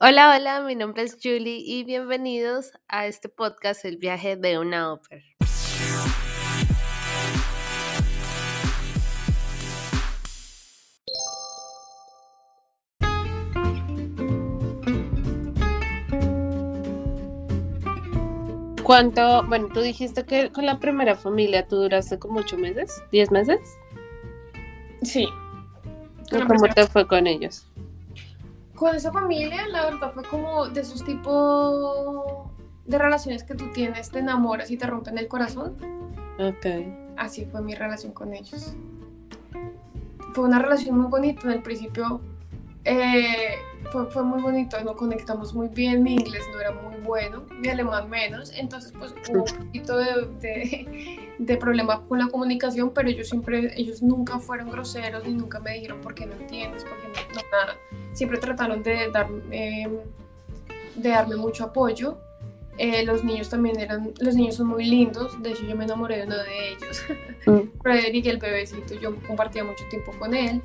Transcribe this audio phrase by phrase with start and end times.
[0.00, 4.92] Hola, hola, mi nombre es Julie y bienvenidos a este podcast El viaje de una
[4.92, 5.22] ópera.
[18.82, 19.44] ¿Cuánto?
[19.46, 23.60] Bueno, tú dijiste que con la primera familia tú duraste como ocho meses, diez meses.
[25.02, 25.28] Sí.
[26.30, 27.66] ¿Cómo te fue con ellos?
[28.82, 32.50] Con esa familia, la verdad fue como de esos tipos
[32.84, 35.76] de relaciones que tú tienes, te enamoras y te rompen el corazón.
[36.40, 36.66] Ok.
[37.16, 38.74] Así fue mi relación con ellos.
[40.32, 41.42] Fue una relación muy bonita.
[41.44, 42.20] En el principio
[42.84, 43.58] eh,
[43.90, 47.68] fue, fue, muy bonito, nos conectamos muy bien, mi inglés no era muy bueno, mi
[47.68, 53.08] alemán menos, entonces pues hubo un poquito de, de, de, problema con la comunicación, pero
[53.08, 56.96] ellos siempre, ellos nunca fueron groseros ni nunca me dijeron por qué no entiendes, por
[56.98, 57.78] qué no, no nada.
[58.14, 59.88] Siempre trataron de, dar, eh,
[60.96, 62.18] de darme mucho apoyo.
[62.78, 66.16] Eh, los niños también eran, los niños son muy lindos, de hecho yo me enamoré
[66.16, 67.04] de uno de ellos,
[67.46, 67.78] mm.
[67.82, 70.62] Frederick, el bebecito, yo compartía mucho tiempo con él.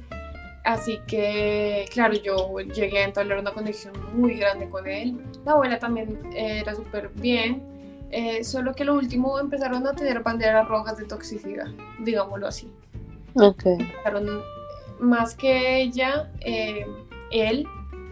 [0.67, 5.17] Así que, claro, yo llegué a entablar una conexión muy grande con él.
[5.45, 7.63] La abuela también era súper bien,
[8.11, 11.67] eh, solo que lo último empezaron a tener banderas rojas de toxicidad,
[11.99, 12.69] digámoslo así.
[13.35, 13.65] Ok.
[13.65, 14.41] Empezaron,
[14.99, 16.85] más que ella, eh,
[17.31, 17.65] él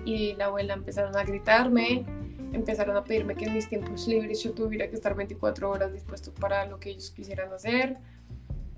[0.05, 2.05] y la abuela empezaron a gritarme,
[2.53, 6.31] empezaron a pedirme que en mis tiempos libres yo tuviera que estar 24 horas dispuesto
[6.31, 7.97] para lo que ellos quisieran hacer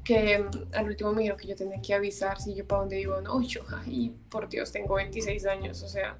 [0.08, 3.02] que mm, al último me dijeron que yo tenía que avisar si yo para dónde
[3.02, 3.42] iba no.
[3.42, 6.18] Yo, ay, por Dios, tengo 26 años, o sea.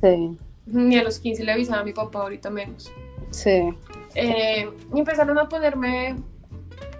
[0.00, 0.38] Sí.
[0.66, 2.92] Ni a los 15 le avisaba a mi papá, ahorita menos.
[3.30, 3.74] Sí.
[4.14, 6.16] Eh, y empezaron a ponerme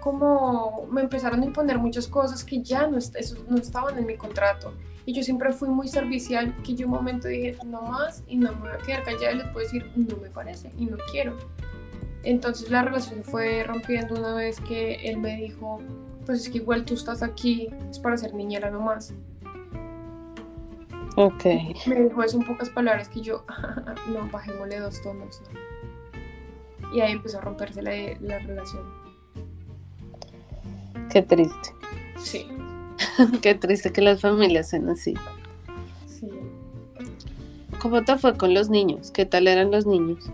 [0.01, 0.87] como.
[0.91, 2.97] Me empezaron a imponer muchas cosas que ya no,
[3.49, 4.73] no estaban en mi contrato.
[5.05, 8.51] Y yo siempre fui muy servicial, que yo un momento dije, no más, y no
[8.51, 11.37] me voy a quedar callada y les puedo decir, no me parece, y no quiero.
[12.23, 15.79] Entonces la relación fue rompiendo una vez que él me dijo,
[16.27, 19.13] pues es que igual tú estás aquí, es para ser niñera nomás.
[21.15, 21.45] Ok.
[21.87, 23.45] Me dijo eso en pocas palabras que yo,
[24.09, 25.41] no, bajémosle dos tonos.
[26.93, 28.83] Y ahí empezó a romperse la, la relación.
[31.09, 31.69] Qué triste.
[32.19, 32.47] Sí.
[33.41, 35.13] Qué triste que las familias sean así.
[36.07, 36.29] Sí.
[37.81, 39.11] ¿Cómo te fue con los niños?
[39.11, 40.29] ¿Qué tal eran los niños?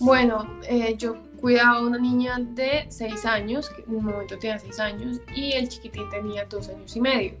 [0.00, 4.58] Bueno, eh, yo cuidaba a una niña de 6 años, que en un momento tenía
[4.58, 7.34] 6 años, y el chiquitín tenía 2 años y medio.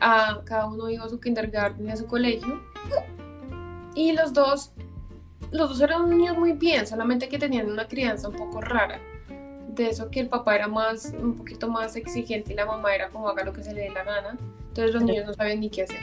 [0.00, 2.60] Ah, cada uno iba a su kindergarten y a su colegio.
[3.94, 4.72] Y los dos,
[5.50, 9.00] los dos eran niños muy bien, solamente que tenían una crianza un poco rara.
[9.68, 13.08] De eso que el papá era más, un poquito más exigente y la mamá era
[13.08, 14.36] como haga lo que se le dé la gana.
[14.68, 16.00] Entonces los niños no sabían ni qué hacer.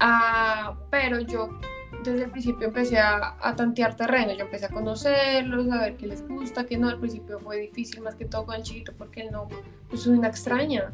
[0.00, 1.58] Ah, pero yo
[2.02, 6.26] desde el principio empecé a, tantear terreno, yo empecé a conocerlos, a ver qué les
[6.26, 9.30] gusta, qué no, al principio fue difícil más que todo con el chiquito porque él
[9.32, 9.48] no,
[9.88, 10.92] pues una extraña.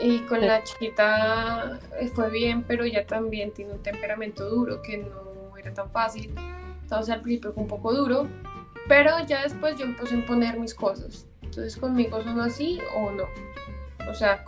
[0.00, 1.80] Y con la chiquita
[2.14, 6.32] fue bien, pero ella también tiene un temperamento duro que no era tan fácil.
[6.82, 8.28] Entonces al principio fue un poco duro,
[8.86, 11.26] pero ya después yo empecé a imponer mis cosas.
[11.42, 13.24] Entonces conmigo son así o no.
[14.08, 14.44] O sea,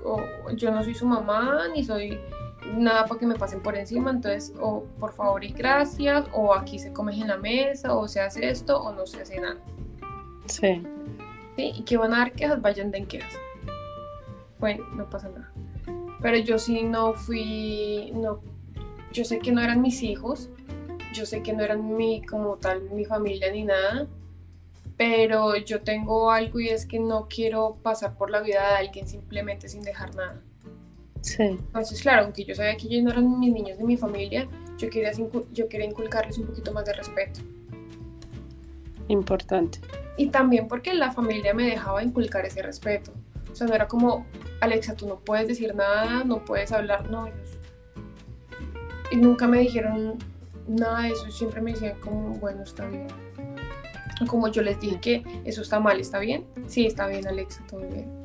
[0.55, 2.19] yo no soy su mamá, ni soy
[2.67, 6.79] nada para que me pasen por encima, entonces o por favor y gracias, o aquí
[6.79, 9.59] se come en la mesa, o se hace esto, o no se hace nada.
[10.47, 10.83] Sí.
[11.57, 13.33] Sí, y que van a dar quejas, vayan den quejas.
[14.59, 15.53] Bueno, no pasa nada.
[16.21, 18.41] Pero yo sí no fui, no,
[19.13, 20.51] yo sé que no eran mis hijos,
[21.15, 24.07] yo sé que no eran mi, como tal, mi familia ni nada,
[24.97, 29.09] pero yo tengo algo y es que no quiero pasar por la vida de alguien
[29.09, 30.43] simplemente sin dejar nada.
[31.21, 31.43] Sí.
[31.43, 34.49] Entonces, claro, aunque yo sabía que ellos no eran mis niños de mi familia,
[34.79, 35.13] yo quería,
[35.53, 37.41] yo quería inculcarles un poquito más de respeto.
[39.09, 39.81] Importante.
[40.17, 43.13] Y también porque la familia me dejaba inculcar ese respeto.
[43.51, 44.27] O sea, no era como,
[44.61, 47.59] Alexa, tú no puedes decir nada, no puedes hablar, no, ellos.
[49.11, 50.17] Y nunca me dijeron
[50.69, 53.09] nada de eso, siempre me decían como, bueno, está bien.
[54.29, 56.47] Como yo les dije que eso está mal, ¿está bien?
[56.67, 58.20] Sí, está bien, Alexa, todo bien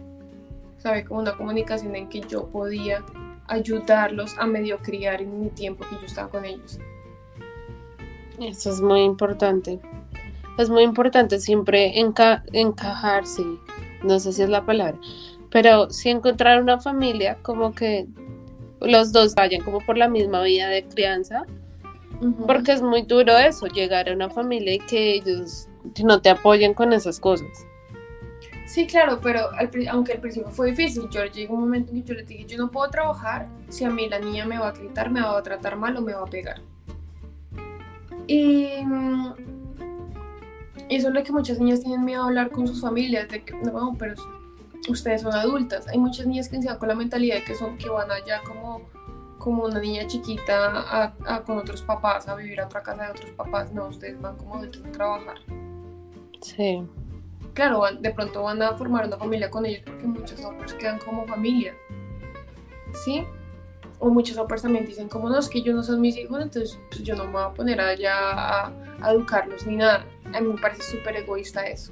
[1.06, 3.04] como una comunicación en que yo podía
[3.48, 6.80] ayudarlos a medio criar en mi tiempo que yo estaba con ellos.
[8.40, 9.80] Eso es muy importante.
[10.58, 13.60] Es muy importante siempre encajar, sí,
[14.04, 14.98] no sé si es la palabra,
[15.50, 18.08] pero si encontrar una familia como que
[18.80, 21.46] los dos vayan como por la misma vía de crianza,
[22.48, 25.68] porque es muy duro eso, llegar a una familia y que ellos
[26.04, 27.66] no te apoyen con esas cosas.
[28.66, 29.50] Sí, claro, pero
[29.92, 32.58] aunque al principio fue difícil, yo llegué un momento en que yo le dije, yo
[32.58, 35.44] no puedo trabajar si a mí la niña me va a gritar, me va a
[35.44, 36.62] tratar mal o me va a pegar.
[38.28, 39.34] Y mm,
[40.90, 43.54] eso es lo que muchas niñas tienen miedo a hablar con sus familias, de que
[43.54, 44.16] no, pero
[44.90, 45.88] ustedes son adultas.
[45.88, 48.42] Hay muchas niñas que se van con la mentalidad de que son que van allá
[48.44, 48.82] como,
[49.38, 53.32] como una niña chiquita a, con otros papás, a vivir a otra casa de otros
[53.32, 53.72] papás.
[53.72, 55.38] No, ustedes van como adultos a trabajar.
[56.42, 56.84] Sí.
[57.56, 61.26] Claro, de pronto van a formar una familia con ellos porque muchos hombres quedan como
[61.26, 61.74] familia.
[63.04, 63.24] ¿Sí?
[63.98, 66.78] O muchos hombres también dicen como no, es que ellos no son mis hijos, entonces
[66.90, 68.72] pues, yo no me voy a poner allá a,
[69.02, 70.06] a educarlos ni nada.
[70.34, 71.92] A mí me parece súper egoísta eso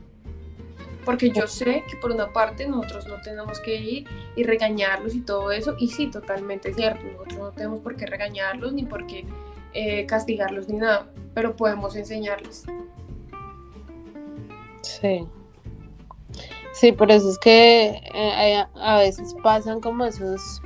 [1.05, 5.21] porque yo sé que por una parte nosotros no tenemos que ir y regañarlos y
[5.21, 9.25] todo eso, y sí, totalmente cierto, nosotros no tenemos por qué regañarlos ni por qué
[9.73, 12.65] eh, castigarlos ni nada, pero podemos enseñarles.
[14.81, 15.27] Sí.
[16.73, 20.61] Sí, por eso es que eh, a veces pasan como esos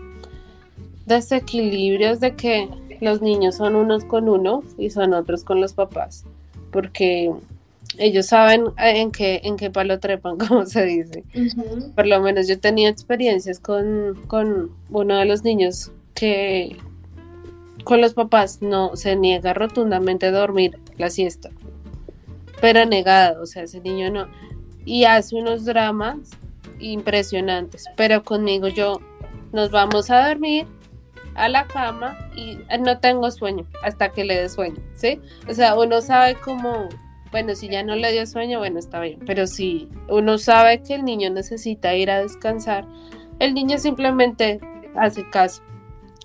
[1.05, 2.69] desequilibrios de que
[3.01, 6.25] los niños son unos con uno y son otros con los papás,
[6.71, 7.31] porque
[7.97, 11.23] ellos saben en qué, en qué palo trepan, como se dice.
[11.95, 16.77] Por lo menos yo tenía experiencias con, con uno de los niños que
[17.83, 21.49] con los papás no se niega rotundamente a dormir la siesta,
[22.59, 24.27] pero negado, o sea, ese niño no.
[24.87, 26.17] Y hace unos dramas
[26.79, 29.01] impresionantes, pero conmigo yo
[29.51, 30.65] nos vamos a dormir
[31.35, 35.19] a la cama y no tengo sueño hasta que le dé sueño, ¿sí?
[35.49, 36.87] O sea, uno sabe cómo
[37.31, 39.19] bueno, si ya no le dio sueño, bueno, está bien.
[39.25, 42.85] Pero si uno sabe que el niño necesita ir a descansar,
[43.39, 44.61] el niño simplemente
[44.95, 45.61] hace caso.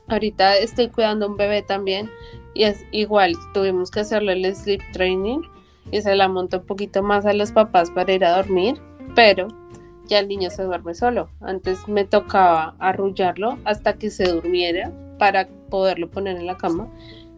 [0.06, 2.08] Ahorita estoy cuidando a un bebé también
[2.54, 5.40] y es igual, tuvimos que hacerle el sleep training
[5.90, 8.80] y se la monta un poquito más a los papás para ir a dormir,
[9.14, 9.48] pero
[10.06, 11.28] ya el niño se duerme solo.
[11.40, 16.88] Antes me tocaba arrullarlo hasta que se durmiera para poderlo poner en la cama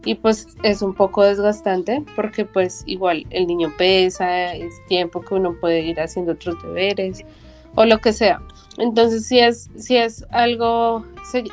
[0.05, 5.33] y pues es un poco desgastante porque pues igual el niño pesa, es tiempo que
[5.33, 7.25] uno puede ir haciendo otros deberes
[7.73, 8.41] o lo que sea.
[8.77, 11.03] Entonces si es, si es algo,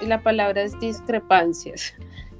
[0.06, 1.94] la palabra es discrepancias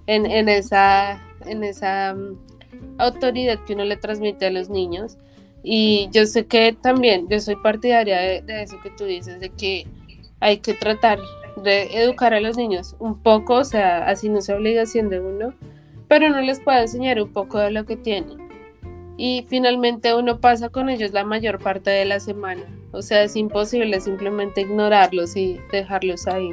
[0.07, 2.52] en, en esa, en esa mm,
[2.99, 5.19] autoridad que uno le transmite a los niños.
[5.63, 9.87] Y yo sé que también, yo soy partidaria de, eso que tú dices, de que
[10.41, 11.21] hay que tratar
[11.63, 15.55] de educar a los niños un poco, o sea, así no es obligación de uno,
[16.09, 18.39] pero uno les puede enseñar un poco de lo que tienen.
[19.17, 22.63] Y finalmente uno pasa con ellos la mayor parte de la semana.
[22.93, 26.51] O sea, es imposible simplemente ignorarlos y dejarlos ahí.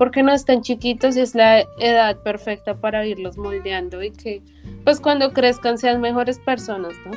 [0.00, 4.40] Porque no están chiquitos y es la edad perfecta para irlos moldeando y que
[4.82, 7.12] pues cuando crezcan sean mejores personas, ¿no?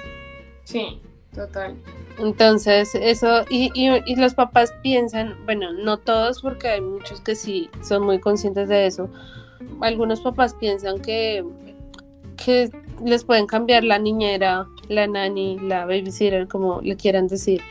[0.65, 0.99] Sí,
[1.33, 1.77] total.
[2.19, 7.69] Entonces, eso, y, y, los papás piensan, bueno, no todos, porque hay muchos que sí
[7.81, 9.09] son muy conscientes de eso.
[9.79, 11.45] Algunos papás piensan que
[12.43, 12.69] que
[13.03, 17.61] les pueden cambiar la niñera, la nani, la babysitter, como le quieran decir.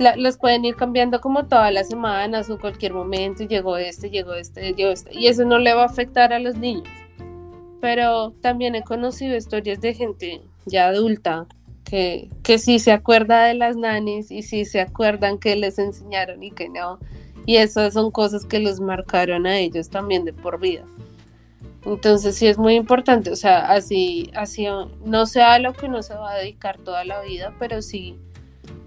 [0.00, 4.72] Les pueden ir cambiando como todas las semanas o cualquier momento, llegó este, llegó este,
[4.72, 6.88] llegó este, y eso no le va a afectar a los niños.
[7.80, 11.46] Pero también he conocido historias de gente ya adulta
[11.84, 16.42] que, que sí se acuerda de las nanis y sí se acuerdan que les enseñaron
[16.42, 16.98] y que no.
[17.46, 20.84] Y eso son cosas que los marcaron a ellos también de por vida.
[21.84, 24.66] Entonces sí es muy importante, o sea, así, así
[25.04, 28.18] no sea lo que uno se va a dedicar toda la vida, pero sí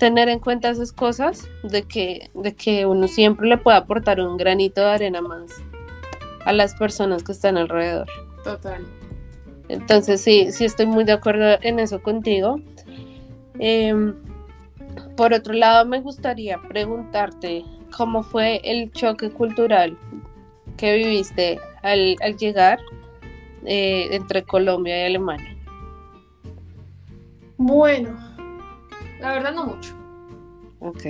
[0.04, 4.36] tener en cuenta esas cosas de que, de que uno siempre le puede aportar un
[4.36, 5.64] granito de arena más
[6.44, 8.10] a las personas que están alrededor.
[8.44, 8.86] Total.
[9.70, 12.60] Entonces sí, sí estoy muy de acuerdo en eso contigo.
[13.60, 14.14] Em,
[15.16, 17.64] por otro lado, me gustaría preguntarte
[17.96, 19.98] cómo fue el choque cultural
[20.76, 22.78] que viviste al, llegar
[23.64, 25.56] eh, entre Colombia y Alemania?
[27.56, 28.33] Bueno,
[29.24, 29.96] la verdad no mucho.
[30.82, 31.04] Ok.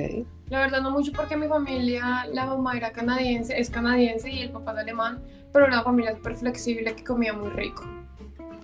[0.50, 4.52] La verdad no mucho porque mi familia, la mamá era canadiense, es canadiense y el
[4.52, 7.84] papá es alemán, pero era una familia súper flexible que comía muy rico.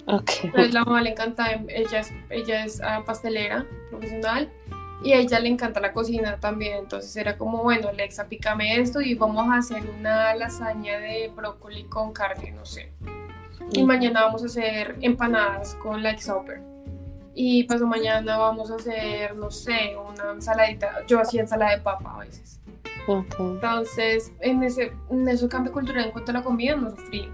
[0.05, 0.41] Okay.
[0.43, 4.51] Entonces la mamá le encanta, ella es, ella es ah, pastelera profesional
[5.03, 9.01] y a ella le encanta la cocina también, entonces era como, bueno, Alexa, pícame esto
[9.01, 12.91] y vamos a hacer una lasaña de brócoli con carne, no sé.
[13.71, 16.68] Y mañana vamos a hacer empanadas con like supper.
[17.35, 21.05] Y pues mañana vamos a hacer, no sé, una ensaladita.
[21.07, 22.59] Yo hacía ensalada de papa a veces.
[23.39, 27.29] Entonces, en ese, en ese cambio cultural en cuanto a la comida no sufrí.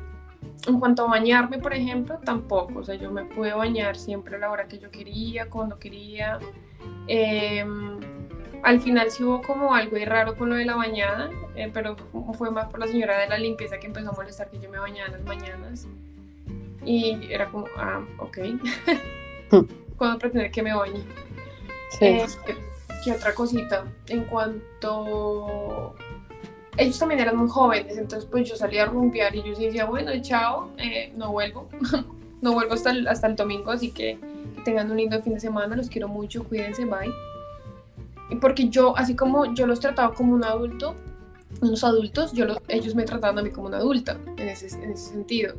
[0.68, 2.80] En cuanto a bañarme, por ejemplo, tampoco.
[2.80, 6.40] O sea, yo me pude bañar siempre a la hora que yo quería, cuando quería.
[7.08, 8.00] Em,
[8.64, 11.96] al final sí hubo como algo raro con lo de la bañada, eh, pero
[12.34, 14.80] fue más por la señora de la limpieza que empezó a molestar que yo me
[14.80, 15.88] bañara en las mañanas.
[16.84, 18.38] Y era como, ah, ok.
[19.98, 21.04] cuando pretende que me bañe.
[21.92, 22.06] Sí.
[22.06, 22.26] Eh,
[23.04, 23.86] ¿Qué otra cosita?
[24.08, 25.96] En cuanto...
[26.78, 29.86] Ellos también eran muy jóvenes, entonces pues yo salía a rumbear y yo sí decía,
[29.86, 31.70] bueno, chao, eh, no vuelvo.
[32.42, 34.20] no vuelvo hasta el, hasta el domingo, así que,
[34.56, 37.14] que tengan un lindo fin de semana, los quiero mucho, cuídense, bye.
[38.30, 40.96] Y porque yo, así como yo los trataba como un adulto,
[41.62, 44.92] unos adultos, yo los- ellos me trataban a mí como una adulta, en ese, en
[44.92, 45.56] ese sentido.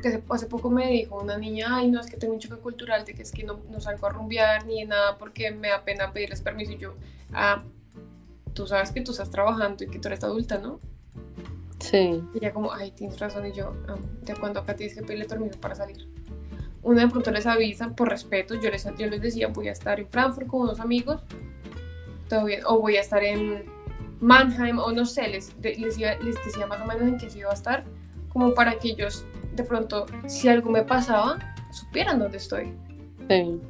[0.00, 3.04] Porque hace, poco me dijo una niña, ay, no, es que tengo un choque cultural,
[3.04, 6.12] de que es que no, no salgo a rumbear ni nada porque me da pena
[6.12, 6.72] pedirles permiso.
[6.72, 6.94] Y yo,
[7.32, 7.64] ah,
[8.54, 10.78] tú sabes que tú estás trabajando y que tú eres adulta, ¿no?
[11.80, 12.22] Sí.
[12.32, 13.46] Y ella como, ay, tienes razón.
[13.46, 16.08] Y yo, ah, ¿de cuándo acá tienes que pedirle permiso para salir?
[16.82, 19.98] Uno de pronto les avisa, por respeto, yo les, yo les decía, voy a estar
[19.98, 21.22] en Frankfurt con unos amigos,
[22.28, 23.64] todo bien, o voy a estar en
[24.20, 27.50] Mannheim, o no sé, les, les, les decía más o menos en qué se iba
[27.50, 27.84] a estar,
[28.28, 29.24] como para que ellos,
[29.58, 31.38] de pronto, si algo me pasaba,
[31.70, 32.72] supieran dónde estoy,
[33.28, 33.60] Sí.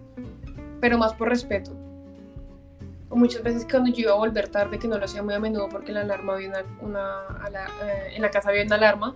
[0.81, 1.73] pero más por respeto.
[3.11, 5.41] O muchas veces cuando yo iba a volver tarde, que no lo hacía muy a
[5.41, 8.77] menudo porque la alarma había una, una- a la- eh, en la casa había una
[8.77, 9.15] alarma,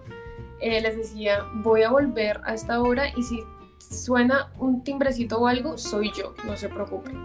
[0.61, 3.41] eh, les decía, voy a volver a esta hora y si
[3.79, 7.19] suena un timbrecito o algo, soy yo, no se preocupen.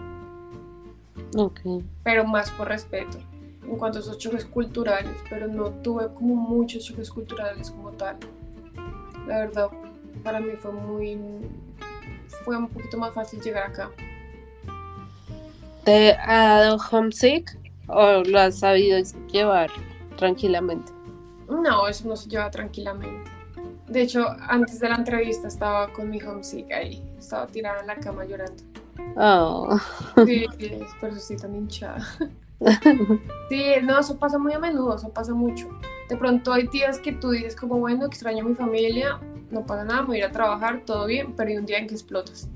[1.36, 1.60] Ok.
[2.04, 3.18] Pero más por respeto.
[3.62, 8.16] En cuanto a esos choques culturales, pero no tuve como muchos choques culturales como tal.
[9.28, 9.68] La verdad,
[10.24, 11.20] para mí fue muy...
[12.44, 13.90] Fue un poquito más fácil llegar acá.
[15.84, 17.56] ¿Te ha dado homesick
[17.86, 18.98] o lo has sabido
[19.30, 19.70] llevar
[20.16, 20.92] tranquilamente?
[21.48, 23.30] No, eso no se lleva tranquilamente.
[23.86, 27.02] De hecho, antes de la entrevista estaba con mi homesick ahí.
[27.18, 28.62] Estaba tirada en la cama llorando.
[29.16, 29.78] Oh.
[30.26, 30.46] Sí,
[31.00, 32.06] por eso estoy tan hinchada.
[33.48, 35.68] Sí, no, eso pasa muy a menudo, eso pasa mucho.
[36.08, 39.84] De pronto hay días que tú dices como, bueno, extraño a mi familia, no pasa
[39.84, 41.94] nada, me voy a ir a trabajar, todo bien, pero hay un día en que
[41.94, 42.48] explotas.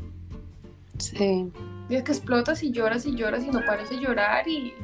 [0.99, 1.51] Sí.
[1.89, 4.75] Días que explotas y lloras y lloras y no paras de llorar y,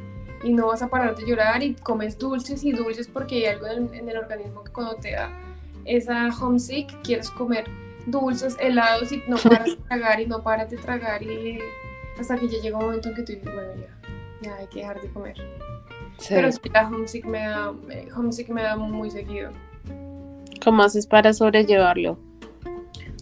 [0.43, 3.67] y no vas a parar de llorar y comes dulces y dulces porque hay algo
[3.67, 5.31] en, en el organismo que cuando te da
[5.85, 7.65] esa homesick quieres comer
[8.07, 11.59] dulces, helados y no paras de tragar y no paras de tragar y
[12.19, 13.99] hasta que ya llega un momento en que tú dices, bueno, ya,
[14.43, 15.37] ya hay que dejar de comer.
[16.19, 16.29] sí.
[16.31, 17.73] Pero sí, la homesick me da,
[18.17, 19.51] homesick me da muy seguido.
[20.63, 22.19] ¿Cómo haces para sobrellevarlo?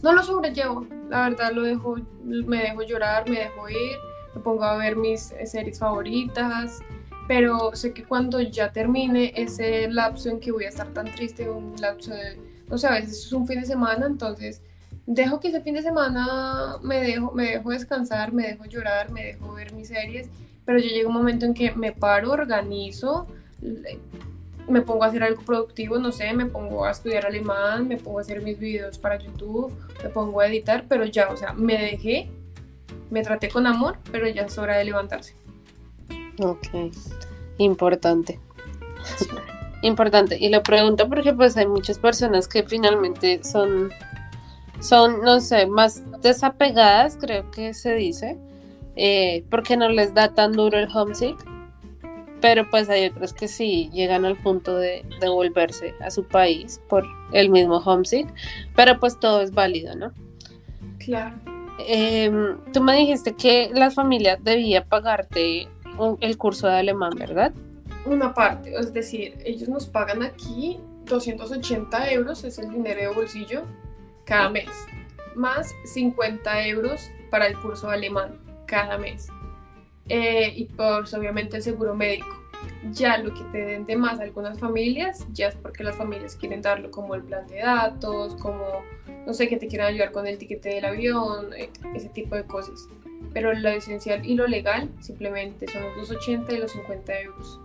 [0.03, 3.97] No lo sobrellevo, la verdad lo dejo, me dejo llorar, me dejo ir,
[4.35, 6.81] me pongo a ver mis series favoritas,
[7.27, 11.49] pero sé que cuando ya termine ese lapso en que voy a estar tan triste,
[11.49, 14.63] un lapso de, no sé, a veces es un fin de semana, entonces
[15.07, 19.25] dejo que ese fin de semana me dejo, me dejo descansar, me dejo llorar, me
[19.25, 20.29] dejo ver mis series,
[20.67, 23.27] pero yo llega un momento en que me paro, organizo,
[24.69, 28.19] me pongo a hacer algo productivo, no sé, me pongo a estudiar alemán, me pongo
[28.19, 31.79] a hacer mis videos para YouTube, me pongo a editar, pero ya, o sea, me
[31.79, 32.29] dejé,
[33.11, 35.35] me traté con amor, pero ya es hora de levantarse.
[36.41, 36.67] Ok.
[37.59, 38.39] Importante.
[39.83, 40.37] Importante.
[40.39, 43.91] Y lo pregunto porque pues hay muchas personas que finalmente son,
[44.81, 48.37] son, no sé, más desapegadas, creo que se dice,
[48.97, 51.37] eh, porque no les da tan duro el homesick.
[52.41, 56.81] Pero pues hay otros que sí llegan al punto de, de volverse a su país
[56.89, 58.29] por el mismo homesick.
[58.75, 60.13] Pero pues todo es válido, ¿no?
[60.99, 61.35] Claro.
[61.89, 67.53] Em, tú me dijiste que la familia debía pagarte un- el curso de alemán, ¿verdad?
[68.05, 73.63] Una parte, es decir, ellos nos pagan aquí 280 euros, es el dinero de bolsillo,
[74.25, 74.69] cada mes,
[75.35, 79.29] más 50 euros para el curso de alemán cada mes.
[80.09, 82.43] Eh, y pues obviamente el seguro médico.
[82.93, 86.63] Ya lo que te den de más algunas familias, ya es porque las familias quieren
[86.63, 88.83] darlo como el plan de datos, como,
[89.27, 92.45] no sé, que te quieran ayudar con el tiquete del avión, eh, ese tipo de
[92.45, 92.89] cosas.
[93.33, 97.61] Pero lo esencial y lo legal simplemente son los 280 y los 50 euros.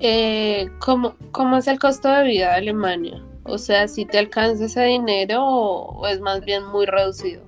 [0.00, 3.22] Eh, ¿cómo, ¿Cómo es el costo de vida de Alemania?
[3.44, 7.42] O sea, si te alcanza ese dinero o, o es más bien muy reducido.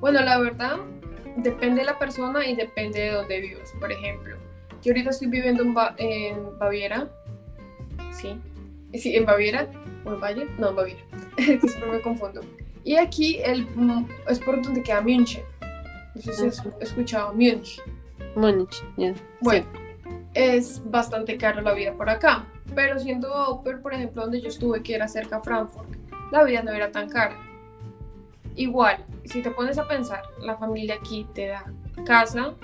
[0.00, 0.78] Bueno, la verdad,
[1.36, 3.72] depende de la persona y depende de dónde vivas.
[3.78, 4.36] Por ejemplo,
[4.82, 7.08] yo ahorita estoy viviendo en, Ba- en Baviera.
[8.12, 8.38] Sí.
[8.94, 9.68] Sí, en Baviera.
[10.04, 10.50] ¿O en Bayern?
[10.58, 11.00] No, en Baviera.
[11.38, 12.40] Siempre me confundo.
[12.84, 15.44] Y aquí el, mm, es por donde queda München.
[16.14, 16.72] No sé si has Ujú.
[16.80, 17.84] escuchado München.
[18.34, 19.14] Múnich, ya.
[19.40, 19.66] Bueno,
[20.34, 22.44] es bastante caro la vida por acá.
[22.74, 25.88] Pero siendo Oper, por ejemplo, donde yo estuve, que era cerca a Frankfurt,
[26.30, 27.36] la vida no era tan cara.
[28.56, 31.64] Igual, si te pones a pensar, la familia aquí te da
[32.04, 32.54] casa,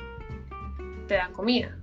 [1.06, 1.76] te da comida.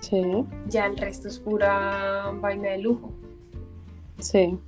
[0.00, 0.22] Sí,
[0.68, 3.12] Ya el resto es pura vaina de lujo.
[4.18, 4.58] sí.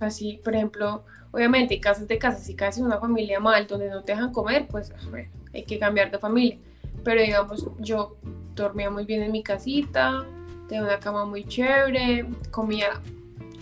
[0.00, 3.88] Así, por ejemplo, Obviamente hay casos de casas, si caes en una familia mal donde
[3.88, 4.92] no te dejan comer, pues
[5.54, 6.58] hay que cambiar de familia.
[7.04, 8.16] Pero digamos, yo
[8.54, 10.26] dormía muy bien en mi casita,
[10.68, 13.00] tenía una cama muy chévere, comía,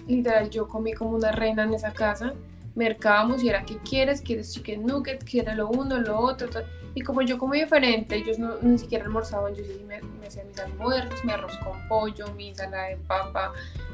[0.07, 2.33] literal, yo comí como una reina en esa casa.
[2.79, 4.23] Mercábamos y era, ¿qué quieres?
[4.23, 5.25] ¿Quieres chicken nugget?
[5.25, 6.49] ¿Quieres lo uno, lo otro?
[6.95, 10.45] Y como yo comí diferente, ellos no, ni siquiera almorzaban, yo sí me, me hacía
[10.45, 13.53] mis almuerzos, mi arroz con pollo, mi ensalada de papa,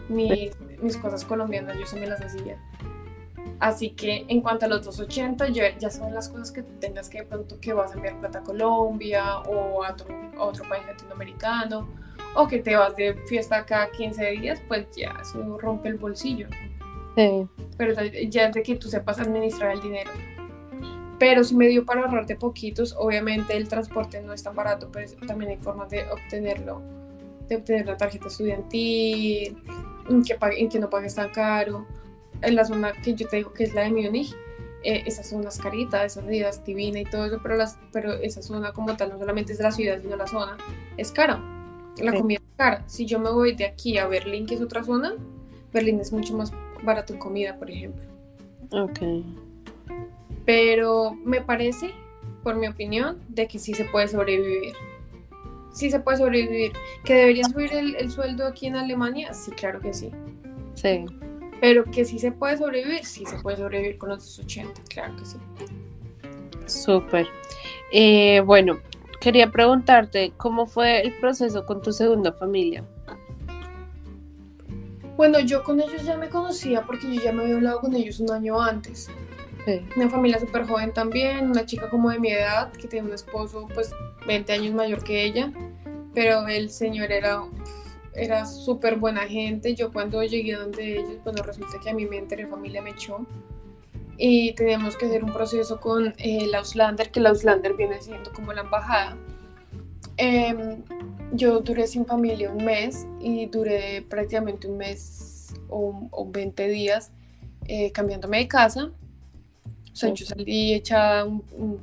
[0.08, 2.58] mis, mis cosas colombianas, yo sí me las hacía.
[3.60, 7.18] Así que en cuanto a los 280, ya, ya son las cosas que tengas que
[7.18, 10.06] de pronto que vas a enviar plata a Colombia o a otro,
[10.38, 11.88] a otro país latinoamericano
[12.34, 16.48] o que te vas de fiesta cada 15 días, pues ya eso rompe el bolsillo.
[17.16, 17.46] Sí.
[17.76, 17.94] Pero
[18.28, 20.10] ya es de que tú sepas administrar el dinero.
[21.18, 25.08] Pero si me dio para ahorrarte poquitos, obviamente el transporte no es tan barato, pero
[25.26, 26.82] también hay formas de obtenerlo,
[27.48, 29.56] de obtener la tarjeta estudiantil,
[30.10, 31.86] en que, en que no pagues tan caro
[32.42, 34.34] en la zona que yo te digo que es la de Múnich,
[34.82, 38.12] eh, esa zona es carita, esa ciudad es divina y todo eso, pero, las, pero
[38.12, 40.56] esa zona como tal no solamente es de la ciudad, sino la zona,
[40.96, 41.42] es cara.
[41.98, 42.84] La comida es cara.
[42.86, 45.14] Si yo me voy de aquí a Berlín, que es otra zona,
[45.72, 46.52] Berlín es mucho más
[46.84, 48.04] barato en comida, por ejemplo.
[48.72, 49.00] Ok.
[50.44, 51.92] Pero me parece,
[52.42, 54.74] por mi opinión, de que sí se puede sobrevivir.
[55.72, 56.72] Sí se puede sobrevivir.
[57.04, 59.32] ¿Que deberían subir el, el sueldo aquí en Alemania?
[59.34, 60.10] Sí, claro que sí.
[60.74, 61.04] Sí.
[61.60, 65.24] Pero que sí se puede sobrevivir, sí se puede sobrevivir con los 80, claro que
[65.24, 65.36] sí.
[66.66, 67.26] Súper.
[67.92, 68.78] Eh, bueno,
[69.20, 72.84] quería preguntarte, ¿cómo fue el proceso con tu segunda familia?
[75.16, 78.20] Bueno, yo con ellos ya me conocía porque yo ya me había hablado con ellos
[78.20, 79.08] un año antes.
[79.64, 79.80] Sí.
[79.96, 83.66] Una familia súper joven también, una chica como de mi edad, que tiene un esposo
[83.74, 83.90] pues
[84.26, 85.52] 20 años mayor que ella,
[86.12, 87.42] pero el señor era
[88.14, 89.74] era súper buena gente.
[89.74, 93.26] Yo cuando llegué donde ellos, bueno, resulta que a mi mente de familia me echó.
[94.16, 98.32] Y teníamos que hacer un proceso con eh, el Auslander, que el Auslander viene siendo
[98.32, 99.16] como la embajada.
[100.16, 100.82] Em,
[101.32, 107.10] yo duré sin familia un mes y duré prácticamente un mes o, o 20 días
[107.66, 108.90] eh, cambiándome de casa.
[109.92, 111.80] O sea, yo salí echada un, un,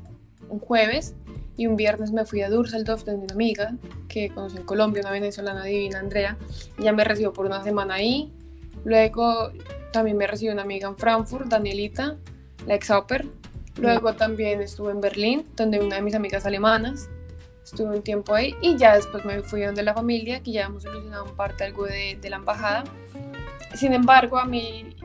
[0.50, 1.16] un jueves
[1.58, 3.76] y un viernes me fui a Düsseldorf de una amiga
[4.08, 6.38] que conocí en Colombia, una venezolana divina, Andrea.
[6.80, 8.32] Ella me recibió por una semana ahí.
[8.84, 9.52] Luego
[9.92, 12.18] también me recibió una amiga en Frankfurt, Danielita,
[12.66, 13.30] la ex -oper.
[13.78, 17.10] Luego también estuve en Berlín, donde una de mis amigas alemanas.
[17.64, 20.84] Estuve un tiempo ahí y ya después me fui donde la familia, que ya hemos
[20.84, 22.84] solucionado un parte algo de, de la embajada.
[23.76, 24.96] Sin embargo, a mí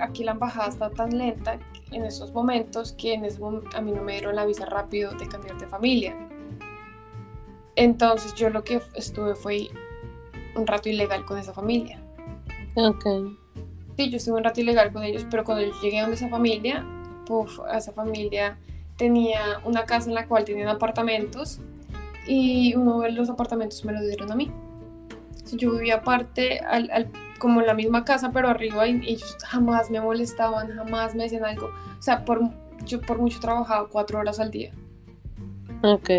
[0.00, 1.58] aquí la embajada está tan lenta
[1.90, 5.12] en esos momentos que en ese momento a mí no me dieron la visa rápido
[5.12, 6.16] de cambiar de familia.
[7.76, 9.68] Entonces yo lo que estuve fue
[10.54, 12.00] un rato ilegal con esa familia.
[12.76, 13.04] Ok.
[13.96, 16.28] Sí, yo estuve un rato ilegal con ellos, pero cuando yo llegué a donde esa
[16.28, 16.84] familia,
[17.26, 18.58] puff, esa familia
[18.96, 21.60] tenía una casa en la cual tenían apartamentos
[22.26, 24.50] y uno de los apartamentos me lo dieron a mí.
[25.52, 29.90] Yo vivía aparte, al, al, como en la misma casa, pero arriba, y ellos jamás
[29.90, 31.66] me molestaban, jamás me decían algo.
[31.98, 32.40] O sea, por,
[32.86, 34.72] yo por mucho trabajaba cuatro horas al día.
[35.82, 36.10] Ok.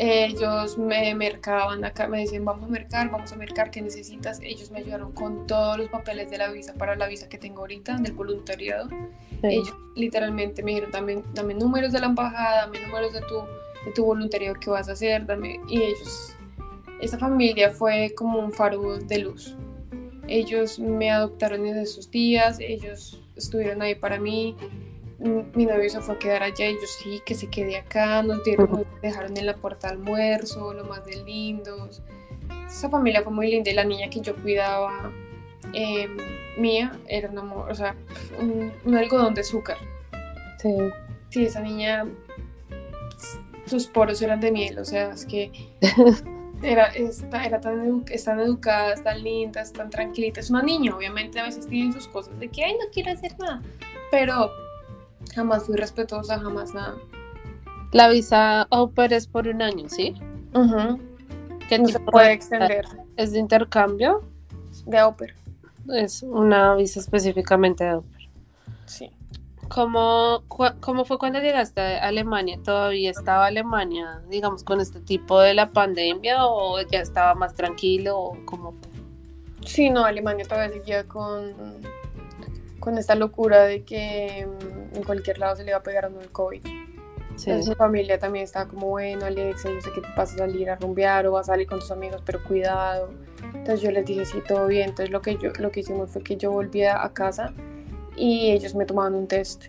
[0.00, 4.38] Ellos me mercaban acá, me decían, vamos a mercar, vamos a mercar, ¿qué necesitas?
[4.42, 7.60] Ellos me ayudaron con todos los papeles de la visa para la visa que tengo
[7.60, 8.88] ahorita, del voluntariado.
[8.88, 9.48] Sí.
[9.48, 13.42] Ellos literalmente me dijeron, dame, dame números de la embajada, dame números de tu,
[13.88, 15.60] de tu voluntariado que vas a hacer, dame.
[15.68, 16.36] Y ellos,
[17.00, 19.56] esa familia fue como un faro de luz.
[20.26, 24.56] Ellos me adoptaron en esos días, ellos estuvieron ahí para mí.
[25.54, 28.22] Mi novio se fue a quedar allá y yo sí, que se quede acá.
[28.22, 32.02] Nos dieron, nos dejaron en la puerta almuerzo, lo más de lindos.
[32.66, 35.10] Esa familia fue muy linda y la niña que yo cuidaba,
[35.72, 36.08] eh,
[36.58, 37.96] mía, era un amor, o sea,
[38.38, 39.78] un, un algodón de azúcar.
[40.58, 40.76] Sí.
[41.30, 42.06] Sí, esa niña,
[43.68, 45.50] sus poros eran de miel, o sea, es que
[46.62, 50.40] era, era tan, edu tan educada, tan linda, tan tranquilita.
[50.40, 53.38] Es una niña, obviamente a veces tienen sus cosas de que, ay, no quiero hacer
[53.38, 53.62] nada,
[54.10, 54.50] pero
[55.34, 56.96] jamás fui respetuosa, jamás nada.
[57.92, 60.14] La visa au pair es por un año, ¿sí?
[60.52, 61.00] Uh -huh.
[61.68, 62.84] ¿Qué no se puede extender.
[63.16, 64.22] ¿Es de intercambio?
[64.86, 65.34] De au pair.
[65.94, 68.28] Es una visa específicamente de au pair.
[68.86, 69.10] Sí.
[69.68, 70.44] ¿Cómo,
[70.80, 72.58] ¿Cómo fue cuando llegaste a Alemania?
[72.64, 78.18] ¿Todavía estaba Alemania, digamos, con este tipo de la pandemia o ya estaba más tranquilo?
[78.18, 78.90] O ¿Cómo fue?
[79.66, 81.54] Sí, no, Alemania todavía seguía con,
[82.80, 86.20] con esta locura de que en cualquier lado se le iba a pegar a uno
[86.20, 86.62] el COVID.
[87.36, 87.50] Sí.
[87.50, 90.76] En su familia también estaba como, bueno, Alex, yo sé que vas a salir a
[90.76, 93.10] rumbear o vas a salir con tus amigos, pero cuidado.
[93.54, 94.88] Entonces yo les dije, sí, todo bien.
[94.88, 97.52] Entonces lo que, yo, lo que hicimos fue que yo volví a casa
[98.18, 99.66] y ellos me tomaban un test.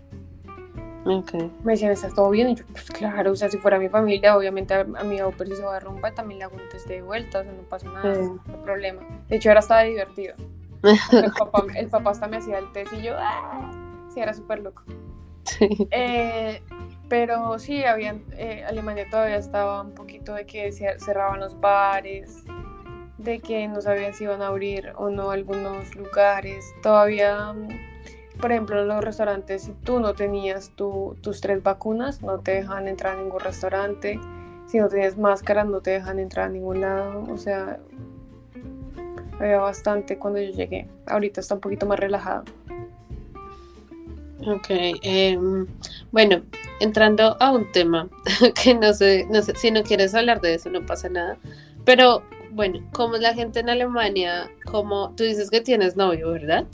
[1.06, 1.52] Okay.
[1.64, 2.50] Me decían, ¿estás todo bien?
[2.50, 5.48] Y yo, pues claro, o sea, si fuera mi familia, obviamente a, a mi auper
[5.48, 7.62] si se va a rumba, también le hago un test de vuelta, o sea, no
[7.64, 8.22] pasa nada, Sí.
[8.22, 9.02] no hay problema.
[9.28, 10.36] De hecho, ahora estaba divertido.
[10.84, 13.72] El papá, el papá hasta me hacía el test y yo, ¡ah!
[14.14, 14.84] Sí, era súper loco.
[15.46, 15.88] Sí.
[15.92, 16.62] Eh,
[17.08, 22.44] pero sí, habían, eh, Alemania todavía estaba un poquito de que cer- cerraban los bares,
[23.18, 26.66] de que no sabían si iban a abrir o no algunos lugares.
[26.84, 27.68] Todavía, mm,
[28.39, 32.52] por ejemplo, en los restaurantes, si tú no tenías tu- tus tres vacunas, no te
[32.52, 34.19] dejan entrar a ningún restaurante.
[34.67, 37.25] Si no tienes máscara, no te dejan entrar a ningún lado.
[37.32, 37.80] O sea,
[39.39, 40.88] había bastante cuando yo llegué.
[41.08, 42.43] Ahorita está un poquito más relajado.
[44.47, 44.67] Ok,
[45.02, 45.67] em,
[46.12, 46.41] bueno,
[46.80, 48.08] entrando a un tema
[48.63, 51.38] que no sé, no sé, si no quieres hablar de eso no pasa nada,
[51.84, 54.49] pero bueno, ¿cómo es la gente en Alemania?
[54.65, 56.65] ¿Cómo, tú dices que tienes novio, ¿verdad?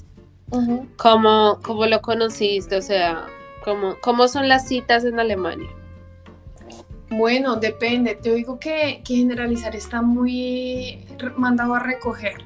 [0.97, 2.77] ¿Cómo, cómo lo conociste?
[2.77, 3.25] O sea,
[3.63, 5.69] ¿cómo, cómo son las citas en Alemania?
[7.09, 8.15] Bueno, depende.
[8.15, 11.05] Te digo que, que generalizar está muy
[11.37, 12.43] mandado a recoger,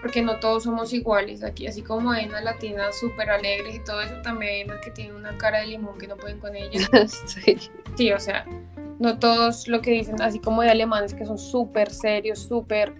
[0.00, 1.42] porque no todos somos iguales.
[1.42, 4.90] Aquí, así como hay unas latinas súper alegres y todo eso, también hay unas que
[4.90, 6.80] tienen una cara de limón que no pueden con ella.
[7.26, 7.56] Sí.
[7.96, 8.46] Sí, o sea,
[8.98, 12.94] no todos lo que dicen, así como hay alemanes que son súper serios, súper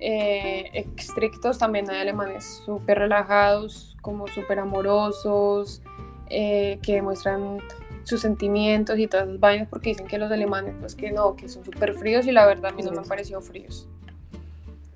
[0.00, 5.82] eh, estrictos, también hay alemanes súper relajados, como súper amorosos,
[6.28, 7.58] eh, que demuestran
[8.04, 11.48] sus sentimientos y todas esas vainas, porque dicen que los alemanes, pues que no, que
[11.48, 13.88] son súper fríos y la verdad a mí no me han parecido fríos.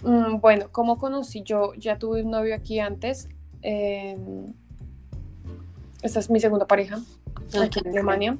[0.03, 1.43] Mm, bueno, ¿cómo conocí?
[1.43, 3.29] Yo ya tuve un novio aquí antes.
[3.63, 4.17] eh,
[6.03, 6.99] esta es mi segunda pareja
[7.61, 7.89] aquí en.
[7.89, 8.39] Alemania.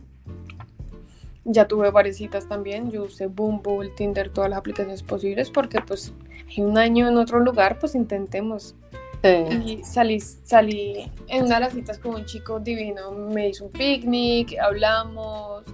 [1.45, 2.91] Ya tuve varias citas también.
[2.91, 6.13] Yo usé Bumble, Tinder, todas las aplicaciones posibles porque pues
[6.51, 8.75] hay un año en otro lugar, pues intentemos.
[9.23, 9.29] Sí.
[9.67, 13.13] Y salí, salí en una de las citas con un chico divino.
[13.13, 15.65] Me hizo un picnic, hablamos,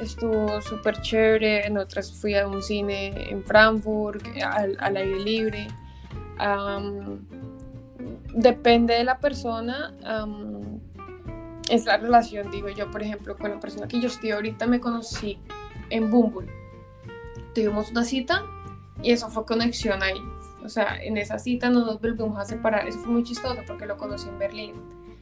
[0.00, 1.66] estuvo súper chévere.
[1.66, 5.68] En otras fui a un cine en Frankfurt, al, al aire libre.
[8.34, 9.94] Depende de la persona.
[10.04, 10.80] am,
[11.70, 14.80] es la relación, digo yo, por ejemplo, con la persona que yo estoy ahorita me
[14.80, 15.38] conocí
[15.88, 16.48] en Bumble.
[17.54, 18.44] Tuvimos una cita
[19.02, 20.20] y eso fue conexión ahí.
[20.64, 22.86] O sea, en esa cita no nos volvimos a separar.
[22.86, 24.74] Eso fue muy chistoso porque lo conocí en Berlín.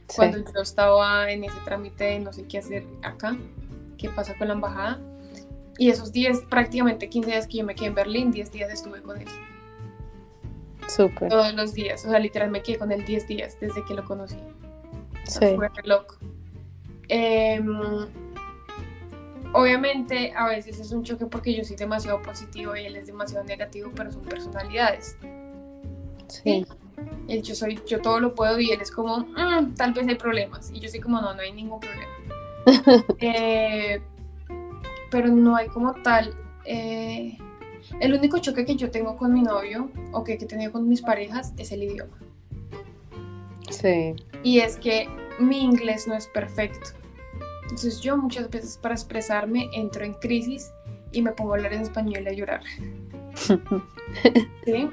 [0.07, 0.17] Sí.
[0.17, 3.35] Cuando yo estaba en ese trámite de no sé qué hacer acá,
[3.97, 4.99] qué pasa con la embajada.
[5.77, 9.01] Y esos 10, prácticamente 15 días que yo me quedé en Berlín, 10 días estuve
[9.01, 9.27] con él.
[10.87, 11.29] Súper.
[11.29, 12.05] Todos los días.
[12.05, 14.37] O sea, literal me quedé con él 10 días desde que lo conocí.
[15.23, 15.55] Sí.
[15.55, 16.17] Fue re loco.
[19.53, 23.43] Obviamente, a veces es un choque porque yo soy demasiado positivo y él es demasiado
[23.43, 25.17] negativo, pero son personalidades.
[26.27, 26.65] Sí.
[27.27, 30.15] Él, yo soy, yo todo lo puedo y él es como, "Mm, tal vez hay
[30.15, 30.71] problemas.
[30.73, 32.11] Y yo soy como, no, no hay ningún problema.
[33.19, 34.01] Eh,
[35.09, 36.33] pero no hay como tal.
[36.65, 37.37] eh,
[37.99, 40.87] el único choque que yo tengo con mi novio o que, que he tenido con
[40.87, 42.15] mis parejas es el idioma.
[43.69, 44.15] Sí.
[44.43, 45.07] Y es que
[45.39, 46.91] mi inglés no es perfecto.
[47.71, 50.71] Entonces yo muchas veces para expresarme entro en crisis
[51.13, 52.61] y me pongo a hablar en español y a llorar.
[54.65, 54.89] ¿Sí?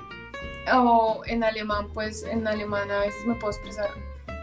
[0.72, 3.88] O en alemán, pues en alemán a veces me puedo expresar,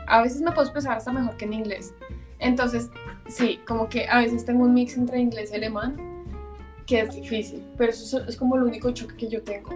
[0.08, 1.93] a veces me puedo expresar hasta mejor que en inglés.
[2.39, 2.89] Entonces,
[3.28, 5.95] sí, como que a veces tengo un mix entre inglés y alemán
[6.86, 9.69] que es difícil, pero eso es- como el único choque que yo tengo.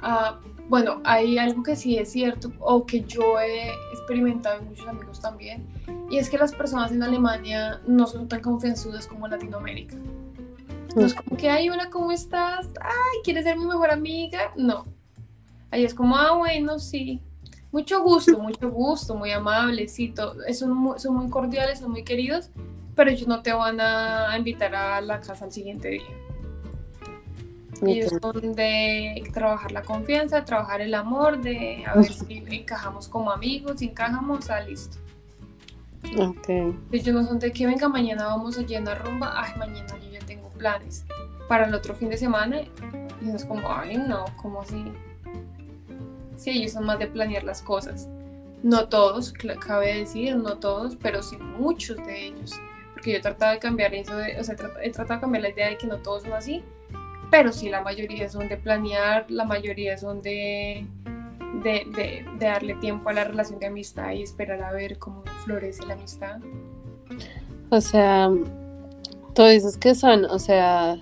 [0.00, 4.86] Ah, bueno, hay algo que sí es cierto o que yo he experimentado y muchos
[4.86, 5.66] amigos también,
[6.10, 9.96] y es que las personas en Alemania no son tan confianzudas como en Latinoamérica.
[10.94, 12.68] No es como que, ay, hola, ¿cómo estás?
[12.80, 14.52] Ay, ¿quieres ser mi mejor amiga?
[14.56, 14.84] No.
[15.70, 17.20] Ahí es como, ah, bueno, sí.
[17.70, 20.12] Mucho gusto, mucho gusto, muy amables, sí,
[20.52, 22.50] son, muy, son muy cordiales, son muy queridos,
[22.94, 26.02] pero ellos no te van a invitar a la casa al siguiente día.
[27.86, 33.30] Ellos son de trabajar la confianza, trabajar el amor, de a ver si encajamos como
[33.30, 34.98] amigos, si encajamos, ah, listo.
[36.18, 36.48] Ok.
[36.92, 40.20] Ellos no son de que venga, mañana vamos a una rumba, ay, mañana yo ya
[40.26, 41.04] tengo planes
[41.48, 42.60] para el otro fin de semana.
[43.20, 44.84] Y es como, ay, no, como así?
[46.36, 48.08] Sí, ellos son más de planear las cosas.
[48.62, 52.52] No todos, cabe decir, no todos, pero sí muchos de ellos.
[52.94, 55.50] Porque yo he tratado de cambiar eso, de- o sea, he tratado de cambiar la
[55.50, 56.62] idea de que no todos son así,
[57.32, 60.86] pero sí la mayoría son de planear, la mayoría son de,
[61.64, 65.24] de, de- de darle tiempo a la relación de amistad y esperar a ver cómo
[65.44, 66.38] florece la amistad.
[67.70, 68.30] O sea,
[69.34, 70.98] tú dices que son, o sea,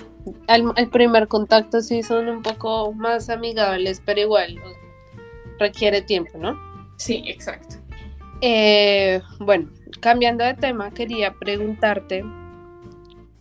[0.46, 4.54] al, al primer contacto sí son un poco más amigables, pero igual
[5.58, 6.56] requiere tiempo, ¿no?
[6.96, 7.76] Sí, exacto.
[8.40, 9.68] Eh, bueno,
[10.00, 12.24] cambiando de tema, quería preguntarte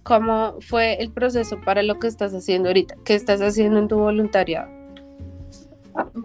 [0.04, 3.98] cómo fue el proceso para lo que estás haciendo ahorita, qué estás haciendo en tu
[3.98, 4.70] voluntariado.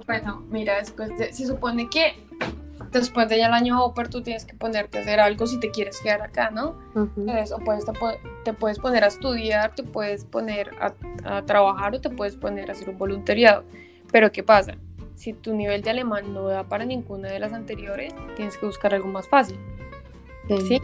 [0.07, 2.15] Bueno, mira, después de, se supone que
[2.91, 5.71] después de ya el año Hopper tú tienes que ponerte a hacer algo si te
[5.71, 6.79] quieres quedar acá, ¿no?
[6.95, 7.85] Entonces, puedes,
[8.45, 12.73] te, puedes poner a estudiar, te puedes poner a, trabajar o te puedes poner a
[12.73, 13.65] hacer un voluntariado.
[14.11, 14.77] Pero ¿qué pasa?
[15.17, 18.95] Si tu nivel de alemán no da para ninguna de las anteriores, tienes que buscar
[18.95, 19.59] algo más fácil.
[20.69, 20.81] ¿Sí?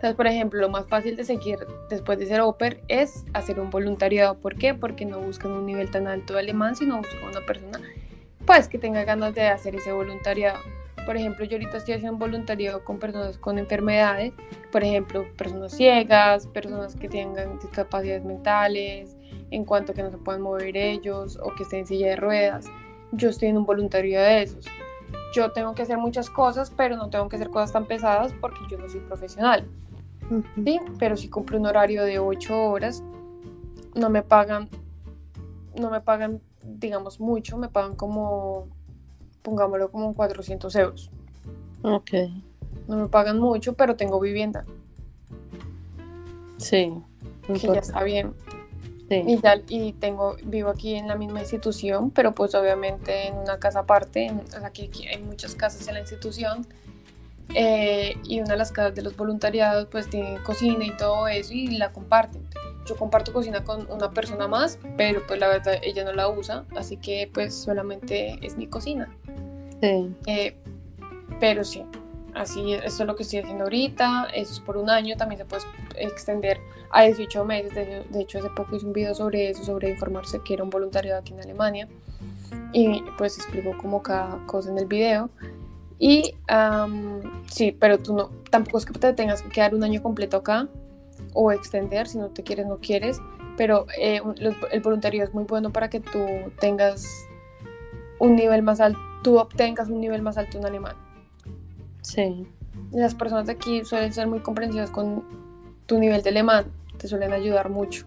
[0.00, 1.58] Entonces, por ejemplo, lo más fácil de seguir
[1.90, 4.34] después de ser Oper es hacer un voluntariado.
[4.34, 4.72] ¿Por qué?
[4.72, 7.78] Porque no buscan un nivel tan alto de alemán, sino buscan una persona
[8.46, 10.58] pues que tenga ganas de hacer ese voluntariado.
[11.04, 14.32] Por ejemplo, yo ahorita estoy haciendo un voluntariado con personas con enfermedades,
[14.72, 19.18] por ejemplo, personas ciegas, personas que tengan discapacidades mentales,
[19.50, 22.16] en cuanto a que no se puedan mover ellos o que estén en silla de
[22.16, 22.64] ruedas.
[23.12, 24.64] Yo estoy en un voluntariado de esos.
[25.34, 28.60] Yo tengo que hacer muchas cosas, pero no tengo que hacer cosas tan pesadas porque
[28.70, 29.68] yo no soy profesional.
[30.64, 30.80] ¿Sí?
[30.98, 33.02] Pero si cumplo un horario de 8 horas,
[33.94, 34.68] no me pagan,
[35.78, 38.68] no me pagan, digamos, mucho, me pagan como
[39.42, 41.10] pongámoslo como 400 euros.
[41.82, 42.10] Ok.
[42.88, 44.64] No me pagan mucho, pero tengo vivienda.
[46.58, 46.92] Sí.
[47.46, 48.34] Que ya está bien.
[49.08, 49.24] Sí.
[49.26, 53.58] Y, ya, y tengo, vivo aquí en la misma institución, pero pues obviamente en una
[53.58, 56.64] casa aparte, aquí, hay muchas casas en la institución,
[57.54, 61.52] eh, y una de las casas de los voluntariados pues tiene cocina y todo eso
[61.52, 62.42] y la comparten.
[62.86, 66.64] Yo comparto cocina con una persona más, pero pues la verdad ella no la usa,
[66.76, 69.08] así que pues solamente es mi cocina.
[69.80, 70.14] Sí.
[70.26, 70.56] Eh,
[71.38, 71.84] pero sí,
[72.34, 75.44] así, esto es lo que estoy haciendo ahorita, eso es por un año, también se
[75.44, 75.62] puede
[75.96, 76.60] extender
[76.90, 80.54] a 18 meses, de, hecho hace poco hice un video sobre eso, sobre informarse que
[80.54, 81.88] era un voluntariado aquí en Alemania,
[82.72, 85.30] y pues explico como cada cosa en el video.
[86.00, 86.34] Y
[87.50, 90.66] sí, pero tú no, tampoco es que te tengas que quedar un año completo acá
[91.34, 93.20] o extender, si no te quieres, no quieres,
[93.56, 94.20] pero eh,
[94.72, 96.26] el voluntario es muy bueno para que tú
[96.58, 97.06] tengas
[98.18, 100.96] un nivel más alto tú obtengas un nivel más alto en alemán.
[102.02, 102.46] Sí.
[102.92, 105.24] Las personas de aquí suelen ser muy comprensivas con
[105.86, 106.66] tu nivel de alemán,
[106.98, 108.06] te suelen ayudar mucho.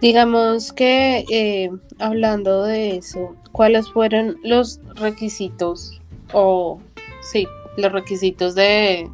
[0.00, 6.00] Digamos que eh, hablando de eso, ¿cuáles fueron los requisitos
[6.32, 6.80] o
[7.20, 9.10] sí, los requisitos de,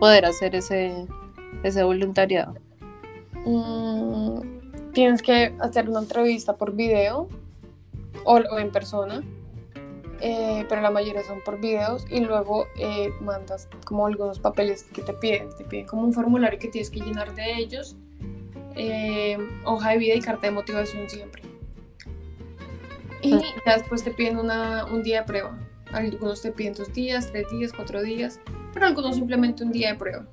[0.00, 1.06] poder hacer ese,
[1.62, 2.54] ese voluntariado?
[3.44, 4.40] Mm,
[4.92, 7.28] tienes que hacer una entrevista por video
[8.24, 9.22] o, en persona,
[10.20, 15.02] eh, pero la mayoría son por videos y luego eh, mandas como algunos papeles que
[15.02, 17.96] te piden, te piden como un formulario que tienes que llenar de ellos,
[18.74, 21.47] eh, hoja de vida y carta de motivación siempre.
[23.22, 25.58] Y ya después te piden una, un día de prueba.
[25.92, 28.40] Algunos te piden dos días, tres días, cuatro días,
[28.74, 30.26] pero algunos simplemente un día de prueba.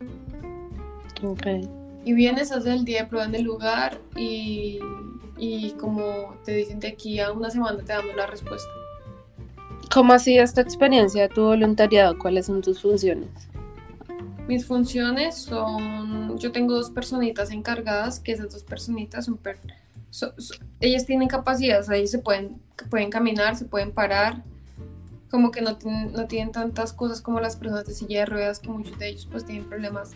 [1.23, 1.69] Okay.
[2.03, 4.79] Y vienes, haces el día de prueba en el lugar y
[5.37, 8.69] y como te dicen de aquí a una semana te damos la respuesta.
[9.93, 12.17] ¿Cómo ha sido esta experiencia de tu voluntariado?
[12.17, 13.29] ¿Cuáles son tus funciones?
[14.47, 19.39] Mis funciones son, yo tengo dos personitas encargadas, que esas dos personitas son,
[20.79, 24.43] ellas tienen capacidades, ahí se pueden, pueden caminar, se pueden parar,
[25.29, 25.77] como que no,
[26.11, 29.27] no tienen tantas cosas como las personas de silla de ruedas, que muchos de ellos
[29.31, 30.11] pues tienen problemas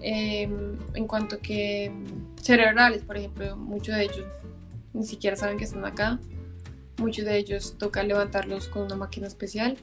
[0.00, 1.92] em, en cuanto que
[2.40, 4.26] cerebrales, por ejemplo, muchos de ellos
[4.94, 6.18] ni siquiera saben que están acá.
[6.98, 9.76] Muchos de ellos toca levantarlos con una máquina especial.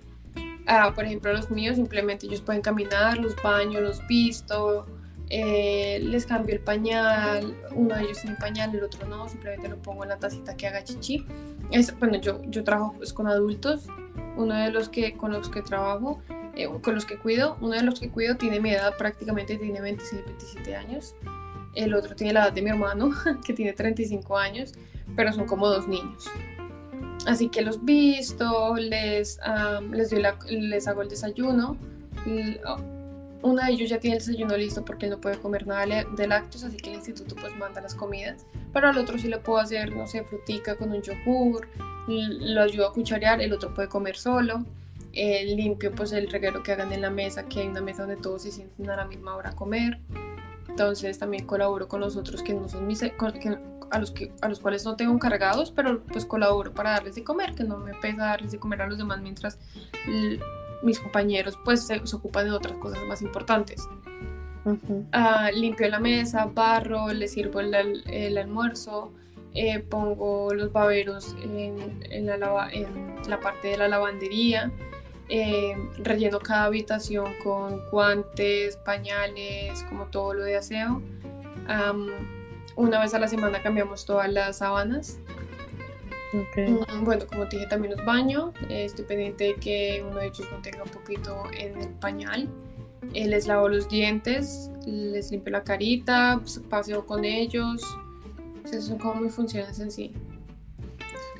[0.67, 4.85] Ah, por ejemplo, los míos simplemente ellos pueden caminar, los baño, los visto,
[5.29, 9.77] eh, les cambio el pañal, uno de ellos tiene pañal, el otro no, simplemente lo
[9.77, 11.25] pongo en la tacita que haga chichi.
[11.71, 13.87] Es, bueno, yo, yo trabajo pues, con adultos,
[14.37, 16.21] uno de los que con los que trabajo,
[16.55, 19.81] eh, con los que cuido, uno de los que cuido tiene mi edad, prácticamente tiene
[19.81, 21.15] 26, 27 años,
[21.75, 23.11] el otro tiene la edad de mi hermano,
[23.45, 24.73] que tiene 35 años,
[25.15, 26.25] pero son como dos niños.
[27.25, 29.39] Así que los visto, les,
[30.09, 31.77] doy les hago el desayuno.
[33.41, 36.65] Uno de ellos ya tiene el desayuno listo porque no puede comer nada de lácteos,
[36.65, 38.45] así que el instituto pues manda las comidas.
[38.73, 41.67] Pero al otro sí le puedo hacer, no sé, frutica con un yogur,
[42.07, 44.65] lo ayudo a cucharear, el otro puede comer solo.
[45.13, 48.43] limpio pues el reguero que hagan en la mesa, que hay una mesa donde todos
[48.43, 49.99] se sienten a la misma hora a comer.
[50.67, 54.59] Entonces también colaboro con los otros que no son mis, a los, que, a los
[54.59, 58.17] cuales no tengo encargados, pero pues colaboro para darles de comer, que no me pesa
[58.17, 59.57] darles de comer a los demás mientras
[60.81, 63.87] mis compañeros pues se, ocupan de otras cosas más importantes.
[65.11, 69.11] Ah, limpio la mesa, barro, les sirvo el, el almuerzo,
[69.55, 74.71] eh, pongo los baberos en, en, la en, la parte de la lavandería,
[75.27, 81.01] eh, relleno cada habitación con guantes, pañales, como todo lo de aseo.
[82.75, 85.19] una vez a la semana cambiamos todas las sábanas.
[86.33, 88.53] Mm, bueno, como te dije, también los baño.
[88.69, 92.49] estoy pendiente de que uno de ellos no tenga un poquito en el pañal.
[93.13, 97.81] Eh, les lavo los dientes, les limpio la carita, pues, paseo con ellos.
[98.65, 100.13] Esas son como mis funciones en sí.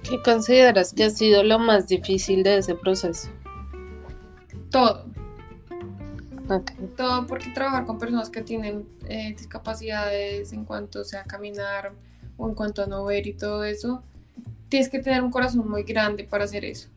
[0.04, 3.30] ¿Qué consideras que ha sido lo más difícil de ese proceso?
[4.72, 5.06] Todo.
[6.98, 11.94] Todo porque trabajar con personas que tienen eh, discapacidades en cuanto sea caminar
[12.38, 14.04] o en cuanto a no ver y todo eso,
[14.70, 16.90] tienes que tener un corazón muy grande para hacer eso.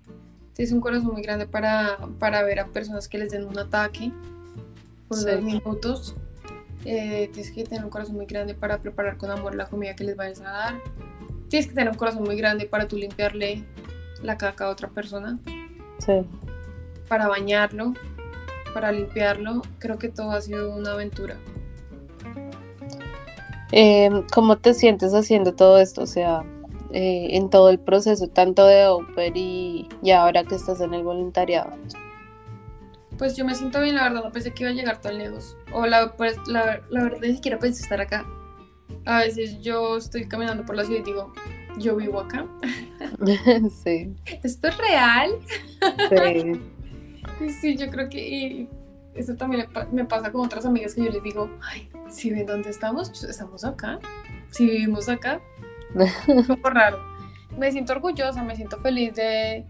[0.55, 4.13] Tienes un corazón muy grande para, para ver a personas que les den un ataque
[5.09, 6.15] por dos minutos.
[6.85, 10.05] Eh, tienes que tener un corazón muy grande para preparar con amor la comida que
[10.05, 10.75] les vayas a dar.
[11.49, 13.65] Tienes que tener un corazón muy grande para tú limpiarle
[14.23, 15.39] la caca a otra persona.
[15.99, 16.25] Sí
[17.13, 17.93] para bañarlo,
[18.73, 19.61] para limpiarlo.
[19.79, 21.37] Creo que todo ha sido una aventura.
[23.71, 26.05] Em, ¿Cómo te sientes haciendo todo esto?
[26.05, 26.43] O sea,
[26.93, 31.73] eh, en todo el proceso, tanto de Oper y, ahora que estás en el voluntariado.
[33.19, 35.57] Pues yo me siento bien, la verdad, no pensé que iba a llegar tan lejos.
[35.73, 38.27] O la, pues, la, la verdad ni siquiera pensé estar acá.
[39.05, 41.33] A veces yo estoy caminando por la ciudad y digo,
[41.79, 42.47] yo vivo acá.
[43.85, 44.15] sí.
[44.43, 45.31] ¿Esto es real?
[46.11, 46.61] Sí.
[47.61, 48.69] Sí, yo creo que
[49.15, 52.71] eso también me pasa con otras amigas que yo les digo, ay, si ven dónde
[52.71, 53.99] estamos, estamos acá.
[54.51, 55.41] Si vivimos acá,
[56.29, 56.99] un poco raro.
[57.57, 59.67] Me siento orgullosa, me siento feliz de,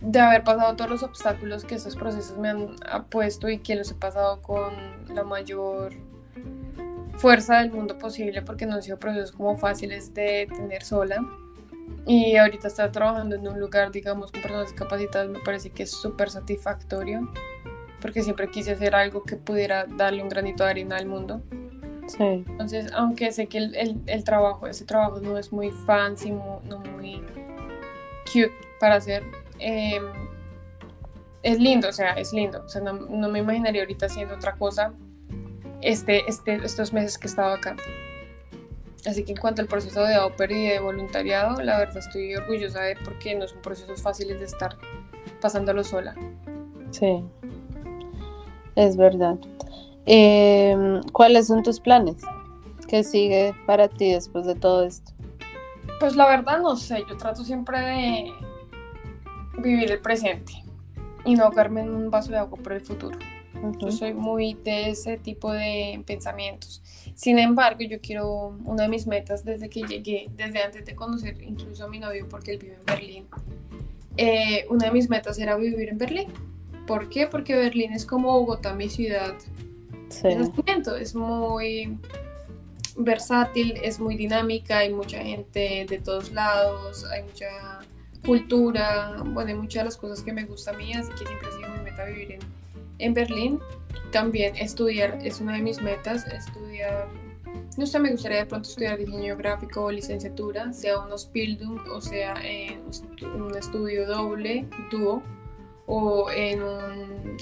[0.00, 2.76] de haber pasado todos los obstáculos que esos procesos me han
[3.08, 4.72] puesto y que los he pasado con
[5.14, 5.92] la mayor
[7.16, 11.24] fuerza del mundo posible porque no han sido procesos como fáciles de tener sola.
[12.06, 15.90] Y ahorita estar trabajando en un lugar, digamos, con personas discapacitadas me parece que es
[15.92, 17.30] súper satisfactorio,
[18.00, 21.42] porque siempre quise hacer algo que pudiera darle un granito de arena al mundo.
[22.06, 22.44] Sí.
[22.48, 27.22] Entonces, aunque sé que el, el, trabajo, ese trabajo no es muy fancy, no muy
[28.26, 29.22] cute para hacer,
[29.58, 30.02] em,
[31.42, 32.62] es lindo, o sea, es lindo.
[32.64, 34.92] O sea, no, no, me imaginaría ahorita haciendo otra cosa
[35.80, 37.76] este, este, estos meses que he estado acá.
[39.04, 42.82] Así que en cuanto al proceso de ópera y de voluntariado, la verdad estoy orgullosa
[42.82, 44.76] de porque no son procesos fáciles de estar
[45.40, 46.14] pasándolo sola.
[46.90, 47.24] Sí,
[48.76, 49.36] es verdad.
[50.06, 52.22] Em, ¿Cuáles son tus planes?
[52.88, 55.12] ¿Qué sigue para ti después de todo esto?
[56.00, 58.32] Pues la verdad no sé, yo trato siempre de
[59.58, 60.52] vivir el presente
[61.24, 63.18] y no ahogarme en un vaso de agua por el futuro.
[63.78, 66.82] Yo soy muy de ese tipo de pensamientos.
[67.14, 71.40] Sin embargo, yo quiero, una de mis metas desde que llegué, desde antes de conocer
[71.42, 73.26] incluso a mi novio, porque él vive en Berlín,
[74.16, 76.26] eh, una de mis metas era vivir en Berlín.
[76.86, 77.28] ¿Por qué?
[77.28, 79.34] Porque Berlín es como Bogotá, mi ciudad.
[80.12, 80.28] Sí.
[81.00, 81.98] Es muy
[82.96, 87.80] versátil, es muy dinámica, hay mucha gente de todos lados, hay mucha
[88.24, 91.48] cultura, bueno, hay muchas de las cosas que me gustan a mí, así que siempre
[91.48, 92.40] ha sido mi meta vivir en,
[92.98, 93.60] en Berlín.
[94.12, 97.08] También estudiar es una de mis metas, estudiar,
[97.78, 102.00] no sé, me gustaría de pronto estudiar diseño gráfico o licenciatura, sea un Ausbildung o
[102.00, 102.82] sea en
[103.34, 105.22] un estudio doble, dúo,
[105.94, 106.62] o en,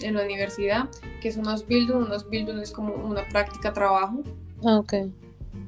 [0.03, 0.89] en la universidad,
[1.21, 2.03] que es un Ausbildung.
[2.03, 4.25] Un Ausbildung es como una práctica trabajo.
[4.65, 4.95] Ah, ok.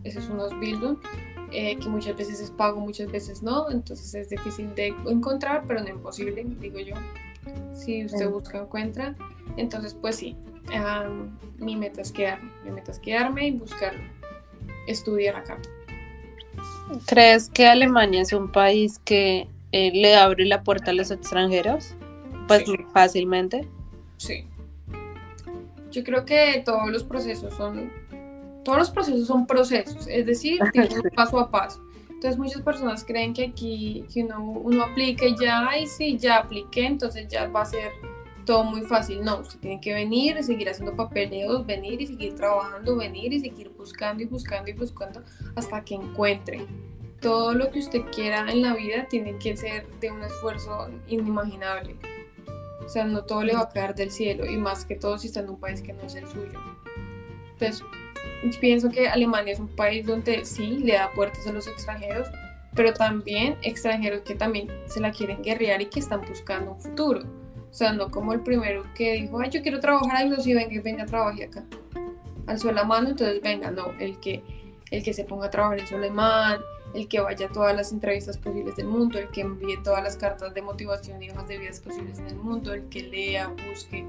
[0.02, 0.98] Ese es un Ausbildung.
[1.52, 5.82] Eh, que muchas veces es pago, muchas veces no, entonces es difícil de encontrar, pero
[5.82, 6.94] no imposible, digo yo.
[7.74, 9.14] Si usted busca, encuentra.
[9.58, 10.34] Entonces, pues sí,
[11.58, 13.92] mi meta es quedarme, mi meta es quedarme y buscar
[14.88, 15.58] estudiar acá.
[17.06, 21.94] ¿Crees que Alemania es un país que eh, le abre la puerta a los extranjeros?
[22.48, 23.68] Pues fácilmente.
[24.16, 24.46] Sí.
[25.90, 27.92] Yo creo que todos los procesos son,
[28.64, 31.82] todos los procesos son procesos, es decir, tienen paso a paso.
[32.08, 36.86] Entonces muchas personas creen que aquí, que uno, uno aplique ya, ay sí, ya apliqué,
[36.86, 37.90] entonces ya va a ser
[38.44, 39.22] todo muy fácil.
[39.22, 43.70] No, usted tiene que venir, seguir haciendo papeleos, venir y seguir trabajando, venir y seguir
[43.70, 45.22] buscando y buscando y buscando
[45.56, 46.66] hasta que encuentre.
[47.20, 51.96] Todo lo que usted quiera en la vida tiene que ser de un esfuerzo inimaginable.
[52.84, 55.28] O sea, no todo le va a caer del cielo y más que todo si
[55.28, 56.58] está en un país que no es el suyo.
[57.52, 57.84] Entonces,
[58.60, 62.28] pienso que Alemania es un país donde sí le da puertas a los extranjeros,
[62.74, 67.22] pero también extranjeros que también se la quieren guerrear y que están buscando un futuro
[67.72, 70.52] o sea, no como el primero que dijo, ay, yo quiero trabajar ahí, no, si
[70.52, 71.64] venga, venga, trabaje acá.
[72.46, 74.44] Alzó la mano, entonces venga, no, el que
[74.92, 76.60] el que se ponga a trabajar en su alemán,
[76.94, 80.16] el que vaya a todas las entrevistas posibles del mundo, el que envíe todas las
[80.16, 84.04] cartas de motivación y hojas de vidas posibles en el mundo, el que lea, busque.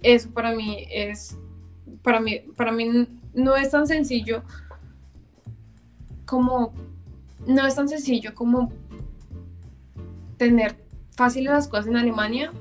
[0.00, 1.36] Eso para mí es,
[2.02, 4.44] para mí, para mí no es tan sencillo
[6.24, 6.72] como,
[7.44, 8.72] no es tan sencillo como
[10.36, 10.76] tener
[11.16, 12.52] fáciles las cosas en Alemania,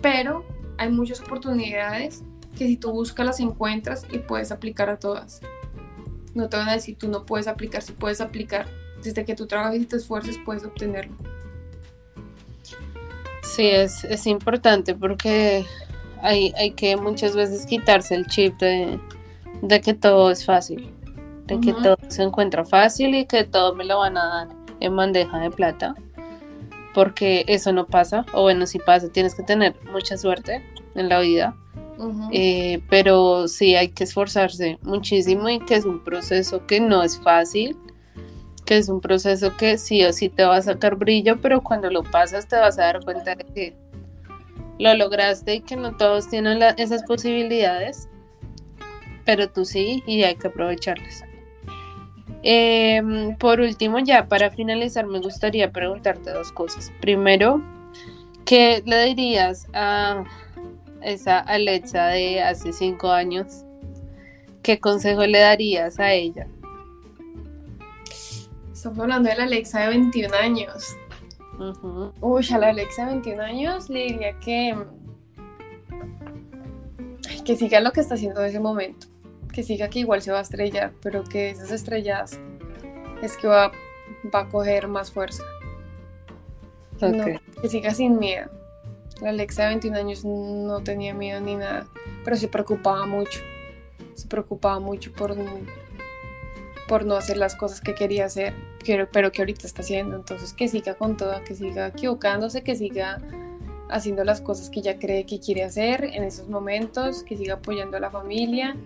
[0.00, 0.44] pero
[0.78, 2.22] hay muchas oportunidades
[2.56, 5.40] que si tú buscas las encuentras y puedes aplicar a todas.
[6.34, 8.66] No te van a decir tú no puedes aplicar, si puedes aplicar.
[9.02, 11.14] Desde que tú trabajes y te esfuerces puedes obtenerlo.
[13.42, 15.64] Sí, es, es importante porque
[16.22, 18.98] hay, hay, que muchas veces quitarse el chip de,
[19.62, 20.90] de que todo es fácil,
[21.46, 24.48] de que todo se encuentra fácil y que todo me lo van a dar
[24.80, 25.94] en bandeja de plata,
[26.94, 30.64] porque eso no pasa, o bueno, si pasa, tienes que tener mucha suerte
[30.94, 31.54] en la vida
[32.32, 37.18] eh, pero sí hay que esforzarse muchísimo y que es un proceso que no es
[37.20, 37.76] fácil,
[38.64, 41.90] que es un proceso que sí o sí te va a sacar brillo, pero cuando
[41.90, 43.76] lo pasas te vas a dar cuenta de que
[44.78, 48.08] lo lograste y que no todos tienen esas posibilidades,
[49.24, 51.24] pero tú sí y hay que aprovecharlas.
[52.42, 56.92] Em, por último, ya para finalizar, me gustaría preguntarte dos cosas.
[57.00, 57.62] Primero,
[58.44, 60.24] ¿qué le dirías a
[61.04, 63.64] esa Alexa de hace cinco años,
[64.62, 66.46] ¿qué consejo le darías a ella?
[68.72, 70.96] Estamos hablando de la Alexa de 21 años.
[72.20, 74.76] Uy, a la Alexa de 21 años le diría que,
[77.44, 79.06] que siga lo que está haciendo en ese momento.
[79.52, 82.38] Que siga que igual se va a estrellar, pero que esas estrellas
[83.22, 83.70] es que va,
[84.34, 85.44] va a coger más fuerza.
[86.98, 88.63] que siga sin miedo
[89.20, 91.86] la Alexa de 21 años no tenía miedo ni nada,
[92.24, 93.40] pero se preocupaba mucho.
[94.14, 95.34] Se preocupaba mucho por,
[96.88, 98.54] por no hacer las cosas que quería hacer,
[99.12, 100.16] pero que ahorita está haciendo.
[100.16, 103.20] Entonces, que siga con todo, que siga equivocándose, que siga
[103.88, 107.96] haciendo las cosas que ella cree que quiere hacer en esos momentos, que siga apoyando
[107.96, 108.76] a la familia,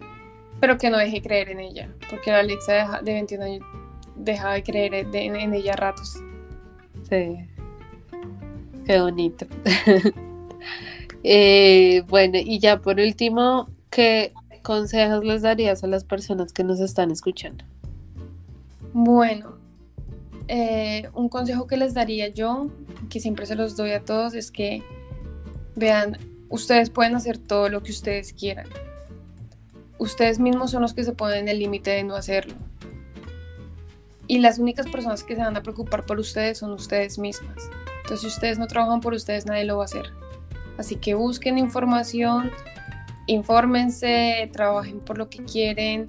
[0.60, 3.66] pero que no deje creer en ella, porque la Alexa de 21 años
[4.16, 6.22] dejaba de creer en, en ella ratos.
[7.08, 7.38] Sí,
[8.88, 9.46] Qué bonito.
[11.24, 14.32] Eh, bueno, y ya por último, ¿qué
[14.62, 17.64] consejos les darías a las personas que nos están escuchando?
[18.92, 19.56] Bueno,
[20.46, 22.68] eh, un consejo que les daría yo,
[23.10, 24.84] que siempre se los doy a todos, es que
[25.74, 26.16] vean,
[26.48, 28.68] ustedes pueden hacer todo lo que ustedes quieran.
[29.98, 32.54] Ustedes mismos son los que se ponen el límite de no hacerlo.
[34.28, 37.68] Y las únicas personas que se van a preocupar por ustedes son ustedes mismas.
[38.08, 40.14] Entonces, si ustedes no trabajan por ustedes, nadie lo va a hacer.
[40.78, 42.50] Así que busquen información,
[43.26, 46.08] infórmense, trabajen por lo que quieren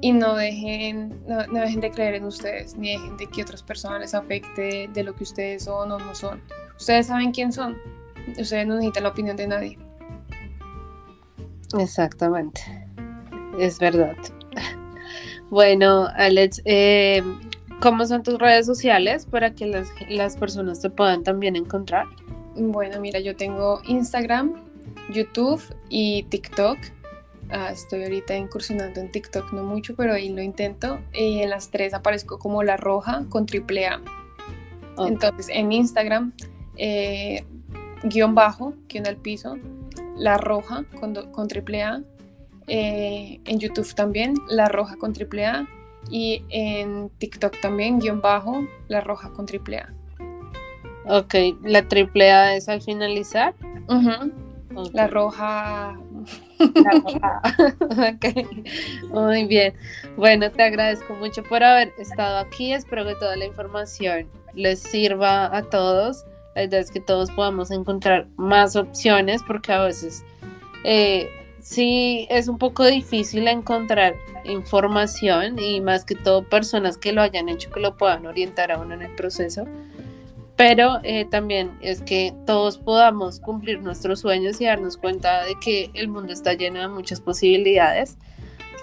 [0.00, 3.98] y no dejen, no, dejen de creer en ustedes, ni dejen de que otras personas
[3.98, 6.40] les afecte de lo que ustedes son o no son.
[6.76, 7.76] Ustedes saben quién son.
[8.38, 9.78] Ustedes no necesitan la opinión de nadie.
[11.76, 12.60] Exactamente.
[13.58, 14.14] Es verdad.
[15.50, 17.22] Bueno, Alex, eh,
[17.80, 19.66] ¿Cómo son tus redes sociales para que
[20.08, 22.06] las, personas te puedan también encontrar?
[22.56, 24.54] Bueno, mira, yo tengo Instagram,
[25.12, 26.76] YouTube y TikTok.
[27.50, 30.98] Ah, estoy ahorita incursionando en TikTok, no mucho, pero ahí lo intento.
[31.14, 34.00] Y en las tres aparezco como La Roja con triple A.
[34.98, 36.32] Entonces, en Instagram,
[36.76, 37.44] eh,
[38.02, 39.56] guion bajo, guion al piso,
[40.16, 42.02] La Roja con, con triple A.
[42.66, 45.68] Eh, en YouTube también, La Roja con triple A
[46.10, 49.92] y en TikTok también, guion bajo, la roja con triple A.
[51.06, 53.54] Ok, la triple A es al finalizar.
[54.92, 55.98] La roja.
[56.74, 57.42] La roja.
[59.10, 59.74] muy bien.
[60.16, 62.72] Bueno, te agradezco mucho por haber estado aquí.
[62.72, 66.24] Espero que toda la información les sirva a todos.
[66.54, 70.24] La idea es que todos podamos encontrar más opciones porque a veces
[70.84, 71.28] eh,
[71.60, 77.48] sí es un poco difícil encontrar información y más que todo personas que lo hayan
[77.48, 79.66] hecho que lo puedan orientar a uno en el proceso.
[80.56, 85.90] Pero eh, también es que todos podamos cumplir nuestros sueños y darnos cuenta de que
[85.94, 88.16] el mundo está lleno de muchas posibilidades.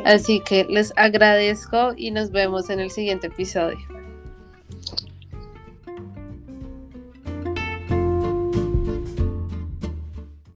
[0.06, 3.78] Así que les agradezco y nos vemos en el siguiente episodio.